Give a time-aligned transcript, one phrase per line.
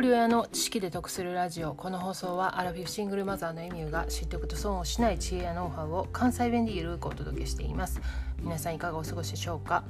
[0.00, 1.74] 人親の知識で得するラジオ。
[1.74, 8.00] この放送はアラフィフシングルマザーのエミューが知っておくと損をしない知恵やノウハウを関西弁でゆるくお届けしています。
[8.40, 9.82] 皆さんいかがお過ごしでしょうか、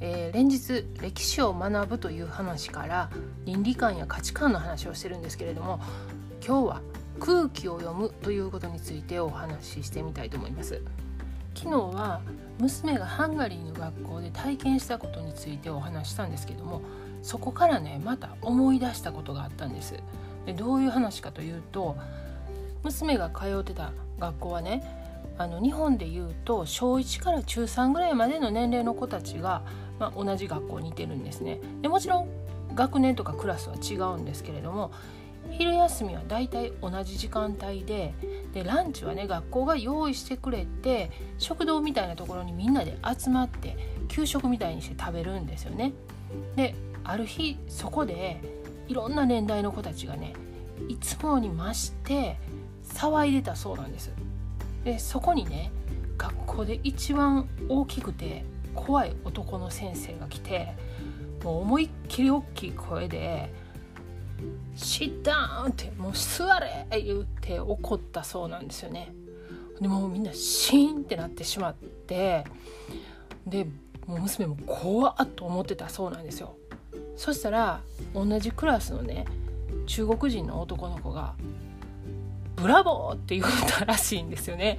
[0.00, 3.10] えー、連日歴史を学ぶという話から
[3.44, 5.78] 倫理観や価値観の話をしてるんですけれども
[6.42, 6.82] 今日は
[7.18, 10.80] 空気を読むということについてお話ししてみたいと思います。
[11.54, 12.22] 昨日は
[12.58, 16.80] 娘がハンガリーの学校で体験したことについてお話したんですけども
[17.22, 19.94] そこからねまた思い出したことがあったんです
[20.46, 21.96] でどういう話かというと
[22.82, 24.82] 娘が通ってた学校はね
[25.38, 29.62] あの日本でいうと小1から中3ぐらいまでの年齢の子たちが、
[29.98, 32.28] まあ、同じ学校にいてるんですねでもちろん
[32.74, 34.92] 学年とかクラスは違うんですけれども
[35.50, 38.14] 昼休みはだいたい同じ時間帯で
[38.52, 43.76] でランチはね学校が用意してくれて食堂みたいなところにみんなで集まって
[44.08, 45.92] 給食みたいにして食べるんですよね。
[46.56, 46.74] で
[47.04, 48.40] ある日そこで
[48.88, 50.34] いろんな年代の子たちがね
[50.88, 52.38] いつもに増して
[52.84, 54.12] 騒いでたそうなんです。
[54.84, 55.70] でそこにね
[56.16, 60.74] 学校で一番大きくて怖い男の先生が来て
[61.42, 63.52] もう思いっきり大きい声で
[64.76, 69.12] 「シッダウン!」って「もう座れ!」言って怒ったそうなんですよね。
[69.80, 72.44] でもみんなシーンってなってしまって
[73.46, 73.66] で
[74.06, 76.56] もう娘も怖っと思ってたそうなんですよ。
[77.20, 77.82] そしたら
[78.14, 79.26] 同じクラスのね
[79.86, 81.34] 中国人の男の子が
[82.56, 84.78] 「ブラボー!」って言ったらしいんですよね。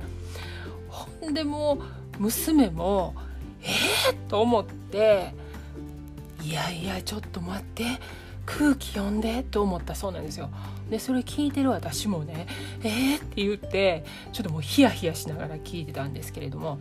[0.90, 1.76] ほんでも
[2.18, 3.14] う娘も
[3.62, 3.68] 「え
[4.12, 5.36] っ!」と思って
[6.42, 7.86] 「いやいやちょっと待って
[8.48, 10.50] 空気読んで」と思ったそうなんですよ。
[10.90, 12.48] でそれ聞いてる私もね
[12.82, 16.80] 「えー!」って言ってちょっともうヒヤヒヤしながら聞いてたんですけれども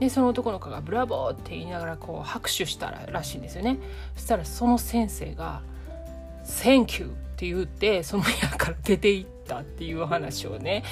[0.00, 3.78] でその男の子が「ブラボー!」って言いながらこう拍手したらしいんですよね
[4.14, 5.62] そしたらその先生が
[6.44, 10.82] 「Thank you」って言ってその部屋から出て行ったっていう話をね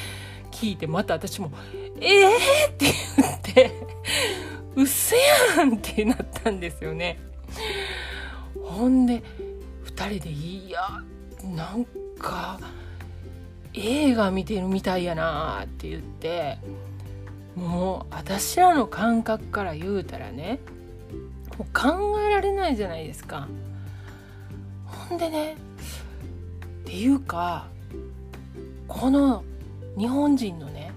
[0.50, 1.50] 聞いてまた私も
[2.00, 2.86] 「ええー!」って
[3.18, 3.72] 言って
[4.76, 5.16] 「うっせ
[5.56, 7.18] やん!」ってなったんですよね。
[8.62, 9.22] ほんで
[9.84, 10.80] 2人で「いや
[11.44, 11.84] なん
[12.18, 12.58] か
[13.74, 16.58] 映画見てるみたいやな」って言って。
[17.56, 20.60] もう私らの感覚から言うたらね
[21.58, 23.48] もう考えられないじゃないですか。
[24.86, 25.56] ほんでねっ
[26.84, 27.66] ていうか
[28.88, 29.44] この
[29.96, 30.92] 日本人のね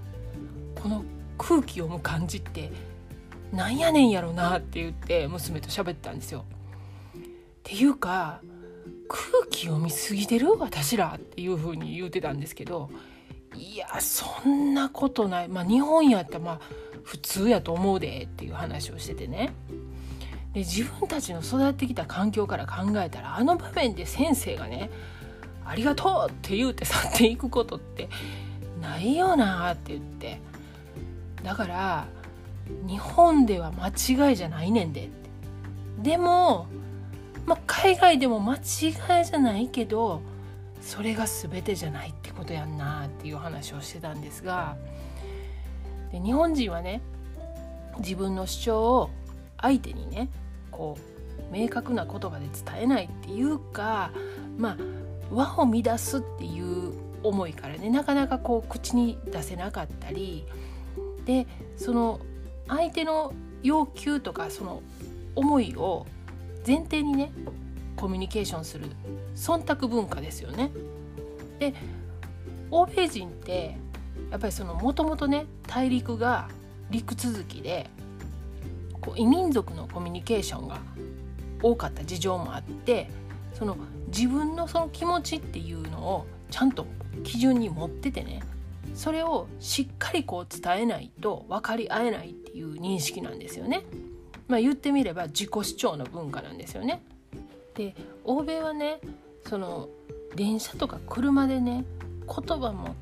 [0.82, 1.04] この
[1.38, 2.72] 空気を読む感じって
[3.52, 6.46] なんやねんやろなって言って娘と喋ったんですよ。
[7.16, 7.22] っ
[7.64, 8.42] ていうか
[9.08, 10.58] 空気読みすぎてる？
[10.58, 12.90] 私らっていう風に言うてたんですけど
[13.58, 15.48] いやそんなことない。
[15.48, 16.60] まあ日本やったらまあ
[17.04, 19.54] 普通やと思うでっていう話をしててね。
[20.54, 24.90] で自分たちの育ってきた環境から考えたらあの場面で先生がね
[25.66, 28.10] 「ありがとう!」って言うて去っていくことって
[28.82, 30.40] ないよなって言って。
[31.44, 32.08] だから
[32.88, 33.88] 日本では間
[34.30, 35.10] 違いじゃないねんで
[36.00, 36.68] でも、
[37.46, 38.62] まあ、海外でも間違い
[39.26, 40.22] じゃないけど
[40.82, 44.78] それが全てじゃないってことやんなっていう話をしてたんですが
[46.12, 47.02] で日本人はね
[48.00, 49.10] 自分の主張を
[49.60, 50.30] 相手にね
[50.72, 54.12] こう明確な言葉で伝えないっていうか
[54.58, 54.78] まあ
[55.32, 56.94] 和を乱すっていう
[57.24, 60.46] 思いからねなかなかこう口に出せなかったり
[61.26, 62.20] でその
[62.68, 63.34] 相手の
[63.64, 64.82] 要求とかその
[65.36, 66.06] 思いを
[66.66, 67.32] 前提にね
[67.96, 68.86] コミュニケーションする
[69.36, 70.72] 忖度文化ですよね。
[71.60, 71.74] で
[72.72, 73.78] 欧米人って
[74.32, 76.50] やっぱりそのもともとね大陸が
[76.90, 77.90] 陸続きで
[79.02, 80.80] こう異民族のコミュニケーションが
[81.62, 83.10] 多かった事情もあって
[83.54, 86.86] その自分のその気持ちっていうのをちゃんと
[87.24, 88.42] 基準に持っててね
[88.94, 93.84] それをしっかりこう伝えないと分かり合えないっていう認識なんですよね。
[94.48, 97.04] まあ、言ってみれば自己主張の文化なんですよね。
[97.76, 99.00] で欧米はね
[99.48, 99.90] その
[100.36, 101.86] 電車とか車でね
[102.28, 102.96] 言葉も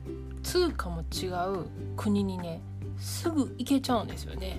[0.43, 1.65] 通貨も違う
[1.97, 2.61] 国にね
[2.97, 4.57] すぐ行けちゃうんですよね。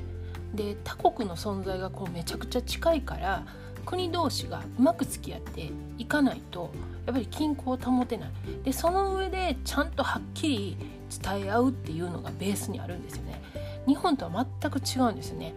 [0.54, 3.44] で他国の存在がこうめちゃくちゃ近いから
[3.84, 6.70] 国同士がうまく付き合っていかないと
[7.04, 8.30] やっぱり均衡を保てない。
[8.64, 10.76] でその上でちゃんとはっきり
[11.22, 13.40] 伝え合うっていうのがベースにあるんですよね。
[13.86, 15.54] 日本とは全く違うんですよね。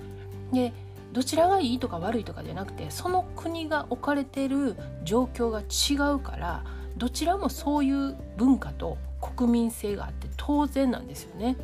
[0.53, 0.73] で
[1.11, 6.63] どちらがいいとか悪いとかじゃなくてその国が置かれてる状況が違うから
[7.00, 11.56] どちらもそういう文化と国民性があって当然なんですよね。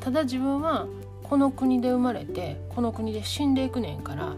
[0.00, 0.86] ただ自分は
[1.22, 4.34] この国で生まれてこの国で死んでいくねんから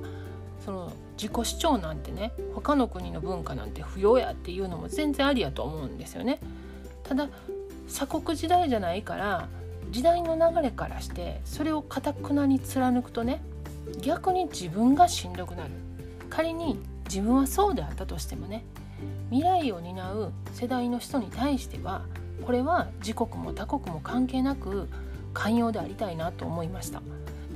[0.64, 6.38] その自己主張なんてね他の国の文化なんて不要やっていうのも全然ありやと思うんですよね。
[7.02, 7.28] ただ
[7.88, 9.48] 鎖国時代じゃないから
[9.90, 13.42] 時代の流れからしてそれをかたくなに貫くとね
[14.00, 15.70] 逆に自分がしんどくなる
[16.28, 18.64] 仮に自分はそうであったとしてもね
[19.30, 22.02] 未来を担う世代の人に対しては
[22.44, 24.88] これは自国も他国も関係なく
[25.34, 27.00] 寛容でありたいなと思いました。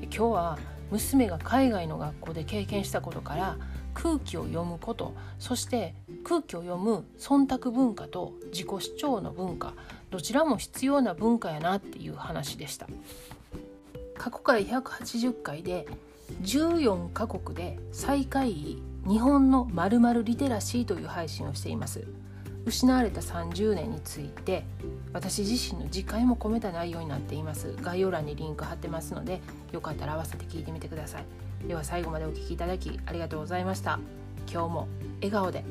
[0.01, 0.59] で今日は
[0.91, 3.57] 娘が海外の学校で経験したことから
[3.95, 5.15] 空気を読むこと。
[5.39, 5.95] そして
[6.25, 9.75] 空気を読む忖度文化と自己主張の文化。
[10.11, 12.87] どちらも必要な文化やなっていう話でした。
[14.17, 15.87] 過去回180回で
[16.43, 22.07] 14カ国で最下位日本のまるリテラシーという配信をしています。
[22.67, 24.65] 失われた30年について
[25.13, 27.75] 私自身の次回も込めた内容になっています。
[27.83, 29.41] 概要欄にリンク貼ってますので
[29.73, 31.25] よかったら合わせて聞いてみてください。
[31.69, 33.99] では最後までお聴きいただきありがとうございました。
[34.51, 34.89] 今日も
[35.21, 35.65] 笑顔で。